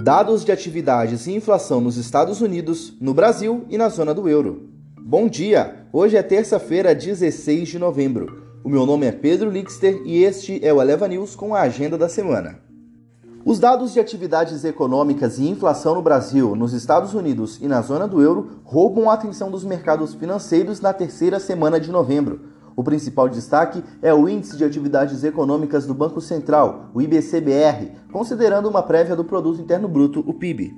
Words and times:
Dados 0.00 0.44
de 0.44 0.52
atividades 0.52 1.26
e 1.26 1.32
inflação 1.32 1.80
nos 1.80 1.96
Estados 1.96 2.40
Unidos, 2.40 2.94
no 3.00 3.12
Brasil 3.12 3.64
e 3.68 3.76
na 3.76 3.88
zona 3.88 4.14
do 4.14 4.28
euro. 4.28 4.68
Bom 4.96 5.26
dia! 5.28 5.88
Hoje 5.92 6.16
é 6.16 6.22
terça-feira, 6.22 6.94
16 6.94 7.68
de 7.68 7.80
novembro. 7.80 8.44
O 8.62 8.68
meu 8.68 8.86
nome 8.86 9.06
é 9.06 9.10
Pedro 9.10 9.50
Lixter 9.50 10.00
e 10.04 10.22
este 10.22 10.64
é 10.64 10.72
o 10.72 10.80
Eleva 10.80 11.08
News 11.08 11.34
com 11.34 11.52
a 11.52 11.62
agenda 11.62 11.98
da 11.98 12.08
semana. 12.08 12.60
Os 13.44 13.58
dados 13.58 13.92
de 13.92 13.98
atividades 13.98 14.64
econômicas 14.64 15.36
e 15.40 15.48
inflação 15.48 15.96
no 15.96 16.02
Brasil, 16.02 16.54
nos 16.54 16.72
Estados 16.72 17.12
Unidos 17.12 17.58
e 17.60 17.66
na 17.66 17.82
zona 17.82 18.06
do 18.06 18.22
euro 18.22 18.60
roubam 18.62 19.10
a 19.10 19.14
atenção 19.14 19.50
dos 19.50 19.64
mercados 19.64 20.14
financeiros 20.14 20.80
na 20.80 20.92
terceira 20.92 21.40
semana 21.40 21.80
de 21.80 21.90
novembro. 21.90 22.42
O 22.78 22.84
principal 22.84 23.28
destaque 23.28 23.82
é 24.00 24.14
o 24.14 24.28
Índice 24.28 24.56
de 24.56 24.62
Atividades 24.62 25.24
Econômicas 25.24 25.84
do 25.84 25.92
Banco 25.92 26.20
Central, 26.20 26.90
o 26.94 27.02
IBCBR, 27.02 27.90
considerando 28.12 28.68
uma 28.68 28.84
prévia 28.84 29.16
do 29.16 29.24
Produto 29.24 29.60
Interno 29.60 29.88
Bruto, 29.88 30.22
o 30.24 30.32
PIB. 30.32 30.76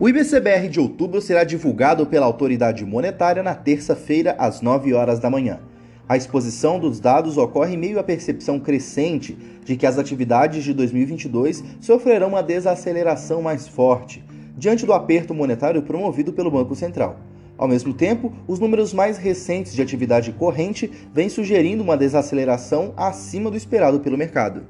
O 0.00 0.08
IBCBR 0.08 0.66
de 0.70 0.80
outubro 0.80 1.20
será 1.20 1.44
divulgado 1.44 2.06
pela 2.06 2.24
autoridade 2.24 2.86
monetária 2.86 3.42
na 3.42 3.54
terça-feira, 3.54 4.34
às 4.38 4.62
9 4.62 4.94
horas 4.94 5.18
da 5.18 5.28
manhã. 5.28 5.60
A 6.08 6.16
exposição 6.16 6.80
dos 6.80 7.00
dados 7.00 7.36
ocorre 7.36 7.74
em 7.74 7.78
meio 7.78 8.00
à 8.00 8.02
percepção 8.02 8.58
crescente 8.58 9.36
de 9.62 9.76
que 9.76 9.84
as 9.84 9.98
atividades 9.98 10.64
de 10.64 10.72
2022 10.72 11.62
sofrerão 11.82 12.28
uma 12.28 12.42
desaceleração 12.42 13.42
mais 13.42 13.68
forte, 13.68 14.24
diante 14.56 14.86
do 14.86 14.94
aperto 14.94 15.34
monetário 15.34 15.82
promovido 15.82 16.32
pelo 16.32 16.50
Banco 16.50 16.74
Central. 16.74 17.18
Ao 17.58 17.66
mesmo 17.66 17.94
tempo, 17.94 18.32
os 18.46 18.58
números 18.58 18.92
mais 18.92 19.16
recentes 19.16 19.74
de 19.74 19.80
atividade 19.80 20.30
corrente 20.32 20.90
vêm 21.14 21.28
sugerindo 21.28 21.82
uma 21.82 21.96
desaceleração 21.96 22.92
acima 22.96 23.50
do 23.50 23.56
esperado 23.56 24.00
pelo 24.00 24.18
mercado. 24.18 24.64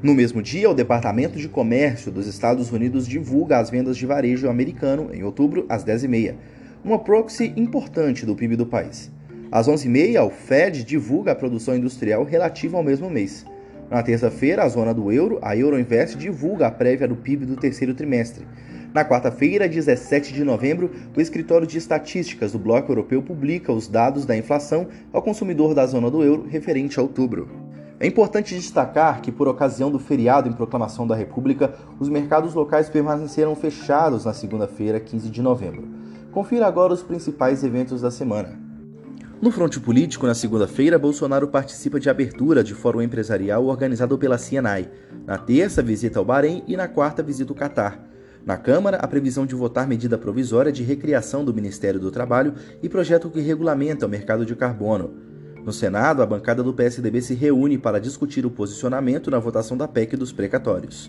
No 0.00 0.14
mesmo 0.14 0.40
dia, 0.40 0.70
o 0.70 0.74
Departamento 0.74 1.38
de 1.38 1.48
Comércio 1.48 2.12
dos 2.12 2.26
Estados 2.26 2.70
Unidos 2.70 3.06
divulga 3.06 3.58
as 3.58 3.70
vendas 3.70 3.96
de 3.96 4.06
varejo 4.06 4.48
americano 4.48 5.10
em 5.12 5.22
outubro 5.24 5.66
às 5.68 5.84
10h30, 5.84 6.34
uma 6.84 6.98
proxy 6.98 7.52
importante 7.56 8.24
do 8.24 8.36
PIB 8.36 8.56
do 8.56 8.66
país. 8.66 9.10
Às 9.50 9.68
11h30, 9.68 10.24
o 10.24 10.30
Fed 10.30 10.84
divulga 10.84 11.32
a 11.32 11.36
produção 11.36 11.76
industrial 11.76 12.24
relativa 12.24 12.76
ao 12.76 12.84
mesmo 12.84 13.10
mês. 13.10 13.44
Na 13.90 14.02
terça-feira, 14.02 14.62
a 14.62 14.68
zona 14.68 14.94
do 14.94 15.12
euro, 15.12 15.38
a 15.42 15.56
Euroinvest 15.56 16.16
divulga 16.16 16.68
a 16.68 16.70
prévia 16.70 17.06
do 17.06 17.14
PIB 17.14 17.46
do 17.46 17.56
terceiro 17.56 17.94
trimestre. 17.94 18.46
Na 18.94 19.06
quarta-feira, 19.06 19.66
17 19.66 20.34
de 20.34 20.44
novembro, 20.44 20.90
o 21.16 21.20
Escritório 21.20 21.66
de 21.66 21.78
Estatísticas 21.78 22.52
do 22.52 22.58
Bloco 22.58 22.92
Europeu 22.92 23.22
publica 23.22 23.72
os 23.72 23.88
dados 23.88 24.26
da 24.26 24.36
inflação 24.36 24.86
ao 25.10 25.22
consumidor 25.22 25.74
da 25.74 25.86
zona 25.86 26.10
do 26.10 26.22
euro 26.22 26.46
referente 26.46 27.00
a 27.00 27.02
outubro. 27.02 27.48
É 27.98 28.06
importante 28.06 28.54
destacar 28.54 29.22
que, 29.22 29.32
por 29.32 29.48
ocasião 29.48 29.90
do 29.90 29.98
feriado 29.98 30.46
em 30.46 30.52
proclamação 30.52 31.06
da 31.06 31.14
República, 31.14 31.72
os 31.98 32.10
mercados 32.10 32.52
locais 32.52 32.90
permaneceram 32.90 33.56
fechados 33.56 34.26
na 34.26 34.34
segunda-feira, 34.34 35.00
15 35.00 35.30
de 35.30 35.40
novembro. 35.40 35.88
Confira 36.30 36.66
agora 36.66 36.92
os 36.92 37.02
principais 37.02 37.64
eventos 37.64 38.02
da 38.02 38.10
semana. 38.10 38.60
No 39.40 39.50
fronte 39.50 39.80
político, 39.80 40.26
na 40.26 40.34
segunda-feira, 40.34 40.98
Bolsonaro 40.98 41.48
participa 41.48 41.98
de 41.98 42.10
abertura 42.10 42.62
de 42.62 42.74
fórum 42.74 43.00
empresarial 43.00 43.64
organizado 43.64 44.18
pela 44.18 44.36
CNI. 44.36 44.88
Na 45.24 45.38
terça, 45.38 45.82
visita 45.82 46.18
ao 46.18 46.24
Bahrein 46.26 46.62
e 46.66 46.76
na 46.76 46.88
quarta, 46.88 47.22
visita 47.22 47.52
o 47.52 47.56
Catar. 47.56 48.11
Na 48.44 48.56
Câmara, 48.56 48.96
a 48.96 49.06
previsão 49.06 49.46
de 49.46 49.54
votar 49.54 49.86
medida 49.86 50.18
provisória 50.18 50.72
de 50.72 50.82
recriação 50.82 51.44
do 51.44 51.54
Ministério 51.54 52.00
do 52.00 52.10
Trabalho 52.10 52.54
e 52.82 52.88
projeto 52.88 53.30
que 53.30 53.40
regulamenta 53.40 54.04
o 54.04 54.08
mercado 54.08 54.44
de 54.44 54.56
carbono. 54.56 55.14
No 55.64 55.72
Senado, 55.72 56.22
a 56.22 56.26
bancada 56.26 56.60
do 56.60 56.74
PSDB 56.74 57.22
se 57.22 57.34
reúne 57.34 57.78
para 57.78 58.00
discutir 58.00 58.44
o 58.44 58.50
posicionamento 58.50 59.30
na 59.30 59.38
votação 59.38 59.76
da 59.76 59.86
PEC 59.86 60.16
dos 60.16 60.32
precatórios. 60.32 61.08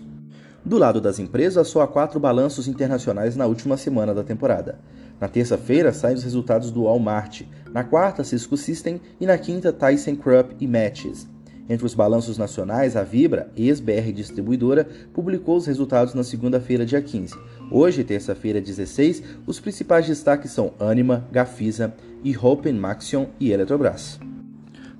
Do 0.64 0.78
lado 0.78 1.00
das 1.00 1.18
empresas, 1.18 1.66
só 1.66 1.82
há 1.82 1.88
quatro 1.88 2.20
balanços 2.20 2.68
internacionais 2.68 3.34
na 3.34 3.46
última 3.46 3.76
semana 3.76 4.14
da 4.14 4.22
temporada. 4.22 4.78
Na 5.20 5.26
terça-feira, 5.26 5.92
saem 5.92 6.14
os 6.14 6.22
resultados 6.22 6.70
do 6.70 6.84
Walmart, 6.84 7.42
na 7.72 7.82
quarta, 7.82 8.22
Cisco 8.22 8.56
System 8.56 9.00
e 9.20 9.26
na 9.26 9.36
quinta, 9.36 9.72
Tyson 9.72 10.14
Krupp 10.14 10.54
e 10.60 10.68
Matches. 10.68 11.33
Entre 11.68 11.86
os 11.86 11.94
balanços 11.94 12.36
nacionais, 12.36 12.94
a 12.94 13.02
Vibra, 13.02 13.50
ex-BR 13.56 14.12
Distribuidora, 14.12 14.86
publicou 15.14 15.56
os 15.56 15.66
resultados 15.66 16.12
na 16.12 16.22
segunda-feira, 16.22 16.84
dia 16.84 17.00
15. 17.00 17.34
Hoje, 17.70 18.04
terça-feira, 18.04 18.60
16, 18.60 19.22
os 19.46 19.58
principais 19.58 20.06
destaques 20.06 20.50
são 20.50 20.74
Anima, 20.78 21.26
Gafisa, 21.32 21.94
Hopen 22.40 22.74
Maxion 22.74 23.26
e 23.40 23.50
Eletrobras. 23.50 24.20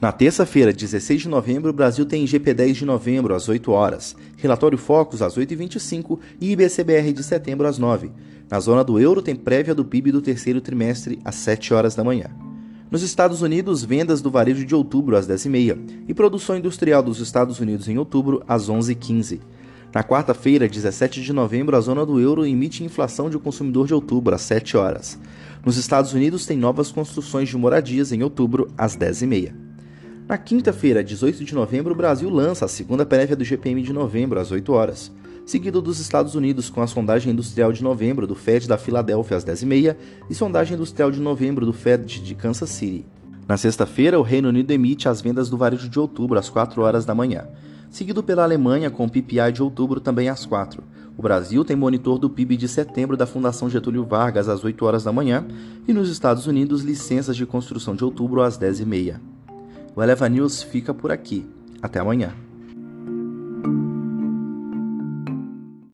Na 0.01 0.11
terça-feira, 0.11 0.73
16 0.73 1.23
de 1.23 1.29
novembro, 1.29 1.71
o 1.71 1.75
Brasil 1.75 2.05
tem 2.05 2.25
GP10 2.25 2.73
de 2.73 2.85
novembro 2.85 3.35
às 3.35 3.49
8 3.49 3.71
horas, 3.71 4.17
relatório 4.37 4.77
Focus 4.77 5.23
às 5.23 5.37
8h25 5.37 6.19
e 6.41 6.53
IBCBR 6.53 7.13
de 7.13 7.23
setembro 7.23 7.67
às 7.67 7.79
9 7.79 8.11
Na 8.51 8.61
zona 8.61 8.83
do 8.83 8.99
euro, 8.99 9.23
tem 9.23 9.37
prévia 9.37 9.75
do 9.75 9.85
PIB 9.85 10.13
do 10.13 10.21
terceiro 10.21 10.61
trimestre 10.61 11.19
às 11.25 11.37
7 11.37 11.73
horas 11.73 11.95
da 11.95 12.05
manhã. 12.05 12.27
Nos 12.95 13.03
Estados 13.03 13.43
Unidos, 13.43 13.83
vendas 13.83 14.23
do 14.23 14.31
varejo 14.31 14.65
de 14.65 14.73
outubro 14.73 15.17
às 15.17 15.27
10h30 15.27 16.05
e 16.07 16.15
produção 16.15 16.57
industrial 16.57 17.03
dos 17.03 17.19
Estados 17.19 17.59
Unidos 17.59 17.89
em 17.89 17.99
outubro 17.99 18.45
às 18.47 18.71
11h15. 18.71 19.41
Na 19.93 20.05
quarta-feira, 20.05 20.69
17 20.69 21.21
de 21.21 21.33
novembro, 21.33 21.77
a 21.77 21.81
zona 21.81 22.07
do 22.07 22.21
euro 22.21 22.47
emite 22.47 22.85
inflação 22.85 23.29
de 23.29 23.37
consumidor 23.37 23.89
de 23.89 23.95
outubro 23.95 24.33
às 24.33 24.43
7 24.43 24.77
horas. 24.77 25.19
Nos 25.67 25.77
Estados 25.77 26.13
Unidos, 26.13 26.47
tem 26.47 26.57
novas 26.57 26.93
construções 26.93 27.49
de 27.49 27.57
moradias 27.57 28.13
em 28.13 28.23
outubro 28.23 28.71
às 28.79 28.97
10h30. 28.97 29.53
Na 30.29 30.39
quinta-feira, 30.39 31.03
18 31.03 31.45
de 31.45 31.53
novembro, 31.53 31.95
o 31.95 31.97
Brasil 31.97 32.31
lança 32.31 32.65
a 32.65 32.69
segunda 32.69 33.05
prévia 33.05 33.35
do 33.35 33.43
GPM 33.43 33.83
de 33.83 33.93
novembro 33.93 34.39
às 34.39 34.53
8 34.53 34.73
horas 34.73 35.11
seguido 35.45 35.83
dos 35.83 36.01
Estados 36.01 36.35
Unidos 36.35 36.71
com 36.71 36.81
a 36.81 36.87
sondagem 36.87 37.33
industrial 37.33 37.73
de 37.73 37.83
novembro 37.83 38.27
do 38.27 38.35
Fed 38.35 38.67
da 38.67 38.79
Filadélfia 38.79 39.37
às 39.37 39.45
10h30 39.45 39.97
e 40.29 40.35
sondagem 40.35 40.75
industrial 40.75 41.11
de 41.11 41.21
novembro 41.21 41.67
do 41.67 41.73
Fed 41.73 42.21
de 42.21 42.35
Kansas 42.35 42.71
City. 42.71 43.05
Na 43.47 43.57
sexta-feira, 43.59 44.19
o 44.19 44.23
Reino 44.23 44.49
Unido 44.49 44.71
emite 44.71 45.09
as 45.09 45.21
vendas 45.21 45.51
do 45.51 45.57
varejo 45.57 45.89
de 45.89 45.99
outubro 45.99 46.39
às 46.39 46.49
4 46.49 46.81
horas 46.81 47.05
da 47.05 47.15
manhã, 47.15 47.47
seguido 47.91 48.23
pela 48.23 48.43
Alemanha 48.43 48.91
com 48.91 49.05
o 49.05 49.11
PPI 49.11 49.53
de 49.53 49.63
outubro 49.63 50.01
também 50.01 50.31
às 50.31 50.47
4. 50.47 50.83
O 51.17 51.23
Brasil 51.23 51.65
tem 51.65 51.77
monitor 51.77 52.19
do 52.19 52.29
PIB 52.31 52.57
de 52.57 52.67
setembro 52.67 53.17
da 53.17 53.27
Fundação 53.27 53.71
Getúlio 53.71 54.05
Vargas 54.05 54.49
às 54.49 54.65
8 54.65 54.85
horas 54.85 55.05
da 55.05 55.13
manhã 55.13 55.47
e 55.87 55.93
nos 55.93 56.09
Estados 56.09 56.47
Unidos 56.47 56.83
licenças 56.83 57.37
de 57.37 57.47
construção 57.47 57.95
de 57.95 58.03
outubro 58.03 58.43
às 58.43 58.59
10h30. 58.59 59.21
O 59.95 60.03
Eleva 60.03 60.29
News 60.29 60.63
fica 60.63 60.93
por 60.93 61.13
aqui. 61.13 61.47
Até 61.81 62.01
amanhã. 62.01 62.35